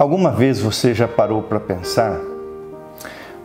Alguma 0.00 0.30
vez 0.30 0.58
você 0.58 0.94
já 0.94 1.06
parou 1.06 1.42
para 1.42 1.60
pensar 1.60 2.18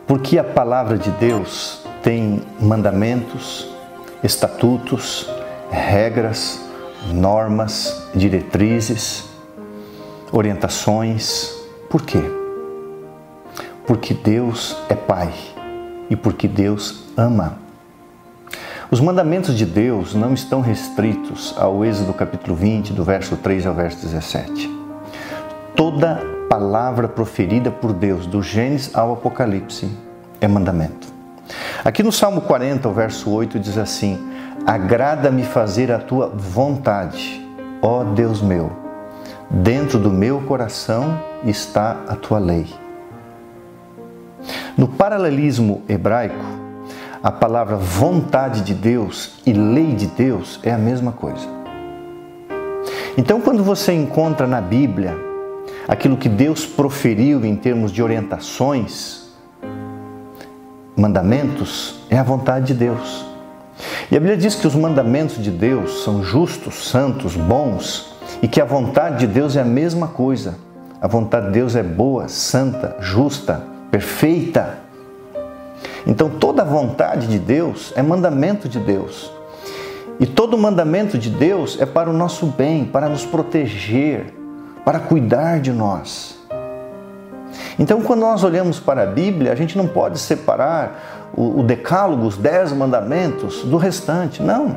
por 0.08 0.22
que 0.22 0.40
a 0.40 0.44
palavra 0.44 0.98
de 0.98 1.12
Deus 1.12 1.86
tem 2.02 2.44
mandamentos, 2.62 3.68
estatutos, 4.24 5.30
regras, 5.70 6.62
normas, 7.14 8.08
diretrizes, 8.16 9.26
orientações? 10.32 11.54
Por 11.90 12.04
quê? 12.04 12.22
Porque 13.86 14.14
Deus 14.14 14.78
é 14.88 14.96
Pai 14.96 15.34
e 16.10 16.16
porque 16.16 16.48
Deus 16.48 17.04
ama. 17.18 17.60
Os 18.90 19.02
mandamentos 19.02 19.58
de 19.58 19.66
Deus 19.66 20.16
não 20.16 20.34
estão 20.34 20.62
restritos 20.62 21.54
ao 21.58 21.84
Êxodo 21.84 22.14
capítulo 22.14 22.56
20, 22.56 22.94
do 22.94 23.04
verso 23.04 23.36
3 23.36 23.66
ao 23.66 23.74
verso 23.74 24.02
17. 24.02 24.74
Toda 25.76 26.35
palavra 26.50 27.08
proferida 27.08 27.72
por 27.72 27.94
Deus, 27.94 28.26
do 28.26 28.42
Gênesis 28.42 28.96
ao 28.96 29.14
Apocalipse, 29.14 29.90
é 30.40 30.48
mandamento. 30.48 31.08
Aqui 31.84 32.02
no 32.02 32.12
Salmo 32.12 32.42
40, 32.42 32.88
o 32.88 32.94
verso 32.94 33.30
8, 33.30 33.60
diz 33.60 33.78
assim: 33.78 34.18
Agrada-me 34.66 35.44
fazer 35.44 35.92
a 35.92 36.00
tua 36.00 36.28
vontade, 36.28 37.46
ó 37.82 38.04
Deus 38.04 38.42
meu. 38.42 38.72
Dentro 39.50 40.00
do 40.00 40.10
meu 40.10 40.42
coração 40.42 41.20
está 41.44 41.98
a 42.08 42.16
tua 42.16 42.40
lei. 42.40 42.68
No 44.76 44.88
paralelismo 44.88 45.84
hebraico, 45.88 46.44
a 47.22 47.32
palavra 47.32 47.76
vontade 47.76 48.62
de 48.62 48.74
Deus 48.74 49.40
e 49.46 49.54
lei 49.54 49.94
de 49.94 50.08
Deus 50.08 50.60
é 50.64 50.72
a 50.72 50.78
mesma 50.78 51.12
coisa. 51.12 51.48
Então, 53.18 53.40
quando 53.40 53.64
você 53.64 53.94
encontra 53.94 54.46
na 54.46 54.60
Bíblia 54.60 55.25
aquilo 55.88 56.18
que 56.18 56.30
Deus 56.30 56.66
proferiu 56.66 57.46
em 57.46 57.56
termos 57.56 57.92
de 57.92 58.02
orientações, 58.02 59.26
mandamentos, 60.96 62.00
é 62.10 62.18
a 62.18 62.24
vontade 62.24 62.68
de 62.68 62.74
Deus. 62.74 63.26
E 64.10 64.16
a 64.16 64.20
Bíblia 64.20 64.38
diz 64.38 64.56
que 64.56 64.68
os 64.68 64.76
mandamentos 64.76 65.44
de 65.44 65.52
Deus 65.52 66.04
são 66.04 66.24
justos, 66.24 66.88
santos, 66.90 67.36
bons 67.36 68.16
e 68.42 68.48
que 68.48 68.62
a 68.62 68.66
vontade 68.66 69.20
de 69.20 69.28
Deus 69.28 69.56
é 69.56 69.62
a 69.62 69.66
mesma 69.66 70.08
coisa. 70.08 70.56
A 71.02 71.08
vontade 71.08 71.48
de 71.48 71.54
Deus 71.54 71.76
é 71.76 71.84
boa, 71.84 72.28
santa, 72.28 72.96
justa, 73.00 73.64
perfeita. 73.92 74.80
Então 76.08 76.30
toda 76.30 76.62
a 76.62 76.66
vontade 76.66 77.28
de 77.28 77.38
Deus 77.38 77.92
é 77.96 78.02
mandamento 78.02 78.70
de 78.70 78.80
Deus. 78.80 79.32
E 80.20 80.26
todo 80.26 80.58
mandamento 80.58 81.18
de 81.18 81.30
Deus 81.30 81.78
é 81.82 81.86
para 81.86 82.10
o 82.10 82.14
nosso 82.14 82.46
bem, 82.46 82.86
para 82.86 83.10
nos 83.10 83.26
proteger, 83.26 84.34
para 84.86 85.00
cuidar 85.00 85.60
de 85.60 85.74
nós. 85.74 86.38
Então, 87.80 88.02
quando 88.02 88.22
nós 88.22 88.44
olhamos 88.44 88.80
para 88.80 89.04
a 89.04 89.06
Bíblia, 89.06 89.52
a 89.52 89.56
gente 89.56 89.78
não 89.78 89.88
pode 89.88 90.20
separar 90.20 91.32
o, 91.36 91.64
Decálogo, 91.64 92.26
os 92.26 92.38
Dez 92.38 92.72
Mandamentos, 92.72 93.64
do 93.64 93.78
restante. 93.78 94.42
Não. 94.42 94.76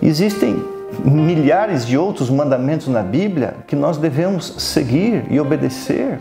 Existem 0.00 0.64
milhares 1.04 1.86
de 1.86 1.98
outros 1.98 2.30
mandamentos 2.30 2.88
na 2.88 3.02
Bíblia 3.02 3.56
que 3.66 3.76
nós 3.76 3.98
devemos 3.98 4.54
seguir 4.58 5.26
e 5.28 5.38
obedecer. 5.38 6.18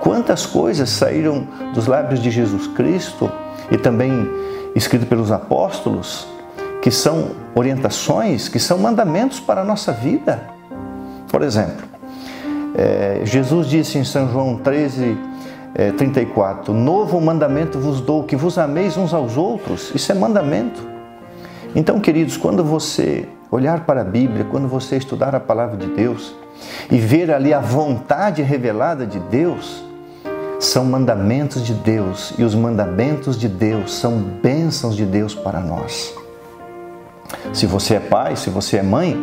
Quantas 0.00 0.44
coisas 0.44 0.90
saíram 0.90 1.46
dos 1.72 1.86
lábios 1.86 2.20
de 2.20 2.30
Jesus 2.30 2.66
Cristo 2.66 3.30
e 3.70 3.78
também 3.78 4.28
escrito 4.74 5.06
pelos 5.06 5.32
apóstolos, 5.32 6.26
que 6.82 6.90
são 6.90 7.30
orientações, 7.54 8.48
que 8.48 8.58
são 8.58 8.76
mandamentos 8.76 9.40
para 9.40 9.62
a 9.62 9.64
nossa 9.64 9.92
vida. 9.92 10.42
Por 11.28 11.40
exemplo, 11.40 11.93
é, 12.74 13.20
Jesus 13.24 13.68
disse 13.68 13.98
em 13.98 14.04
São 14.04 14.30
João 14.30 14.56
13, 14.56 15.16
é, 15.74 15.92
34: 15.92 16.74
Novo 16.74 17.20
mandamento 17.20 17.78
vos 17.78 18.00
dou, 18.00 18.24
que 18.24 18.36
vos 18.36 18.58
ameis 18.58 18.96
uns 18.96 19.14
aos 19.14 19.36
outros. 19.36 19.92
Isso 19.94 20.10
é 20.10 20.14
mandamento. 20.14 20.82
Então, 21.74 22.00
queridos, 22.00 22.36
quando 22.36 22.64
você 22.64 23.28
olhar 23.50 23.84
para 23.84 24.00
a 24.00 24.04
Bíblia, 24.04 24.44
quando 24.50 24.68
você 24.68 24.96
estudar 24.96 25.34
a 25.34 25.40
palavra 25.40 25.76
de 25.76 25.86
Deus 25.86 26.34
e 26.90 26.98
ver 26.98 27.30
ali 27.30 27.52
a 27.54 27.60
vontade 27.60 28.42
revelada 28.42 29.06
de 29.06 29.18
Deus, 29.18 29.84
são 30.58 30.84
mandamentos 30.84 31.64
de 31.64 31.74
Deus 31.74 32.32
e 32.38 32.42
os 32.42 32.54
mandamentos 32.54 33.38
de 33.38 33.48
Deus 33.48 33.94
são 33.94 34.18
bênçãos 34.18 34.96
de 34.96 35.04
Deus 35.04 35.34
para 35.34 35.60
nós. 35.60 36.14
Se 37.52 37.66
você 37.66 37.94
é 37.94 38.00
pai, 38.00 38.36
se 38.36 38.50
você 38.50 38.78
é 38.78 38.82
mãe, 38.82 39.16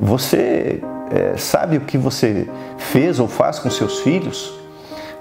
você 0.00 0.82
é, 1.10 1.36
sabe 1.36 1.76
o 1.76 1.82
que 1.82 1.98
você 1.98 2.48
fez 2.78 3.18
ou 3.18 3.28
faz 3.28 3.58
com 3.58 3.70
seus 3.70 4.00
filhos? 4.00 4.52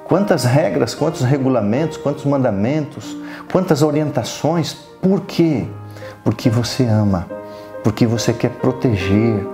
Quantas 0.05 0.43
regras, 0.43 0.93
quantos 0.93 1.21
regulamentos, 1.21 1.97
quantos 1.97 2.25
mandamentos, 2.25 3.15
quantas 3.51 3.81
orientações? 3.81 4.73
Por 5.01 5.21
quê? 5.21 5.65
Porque 6.23 6.49
você 6.49 6.85
ama, 6.85 7.27
porque 7.83 8.05
você 8.05 8.33
quer 8.33 8.49
proteger, 8.49 9.45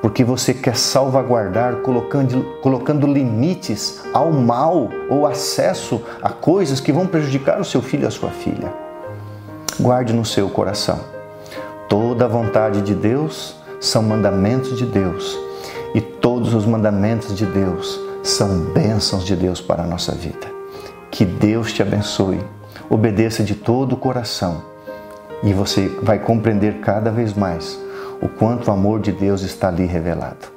porque 0.00 0.22
você 0.22 0.54
quer 0.54 0.76
salvaguardar, 0.76 1.76
colocando, 1.76 2.42
colocando 2.62 3.06
limites 3.06 4.02
ao 4.12 4.32
mal 4.32 4.88
ou 5.10 5.26
acesso 5.26 6.00
a 6.22 6.30
coisas 6.30 6.80
que 6.80 6.92
vão 6.92 7.06
prejudicar 7.06 7.60
o 7.60 7.64
seu 7.64 7.82
filho 7.82 8.04
e 8.04 8.06
a 8.06 8.10
sua 8.10 8.30
filha. 8.30 8.72
Guarde 9.80 10.12
no 10.12 10.24
seu 10.24 10.48
coração. 10.48 11.00
Toda 11.88 12.24
a 12.24 12.28
vontade 12.28 12.82
de 12.82 12.94
Deus 12.94 13.56
são 13.80 14.02
mandamentos 14.02 14.76
de 14.76 14.84
Deus 14.84 15.47
e 15.94 16.00
todos 16.00 16.54
os 16.54 16.66
mandamentos 16.66 17.36
de 17.36 17.46
Deus 17.46 17.98
são 18.22 18.60
bênçãos 18.72 19.24
de 19.24 19.34
Deus 19.34 19.60
para 19.60 19.82
a 19.82 19.86
nossa 19.86 20.12
vida. 20.12 20.46
Que 21.10 21.24
Deus 21.24 21.72
te 21.72 21.82
abençoe. 21.82 22.40
Obedeça 22.90 23.42
de 23.42 23.54
todo 23.54 23.94
o 23.94 23.96
coração 23.96 24.62
e 25.42 25.52
você 25.52 25.88
vai 26.02 26.18
compreender 26.18 26.80
cada 26.80 27.10
vez 27.10 27.32
mais 27.32 27.78
o 28.20 28.28
quanto 28.28 28.68
o 28.68 28.72
amor 28.72 29.00
de 29.00 29.12
Deus 29.12 29.42
está 29.42 29.68
ali 29.68 29.86
revelado. 29.86 30.48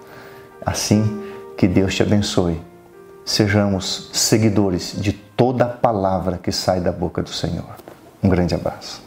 Assim, 0.65 1.23
que 1.55 1.67
Deus 1.67 1.93
te 1.93 2.01
abençoe. 2.01 2.59
Sejamos 3.23 4.09
seguidores 4.13 4.95
de 4.97 5.13
toda 5.13 5.65
a 5.65 5.69
palavra 5.69 6.39
que 6.41 6.51
sai 6.51 6.79
da 6.81 6.91
boca 6.91 7.21
do 7.21 7.29
Senhor. 7.29 7.75
Um 8.23 8.29
grande 8.29 8.55
abraço. 8.55 8.99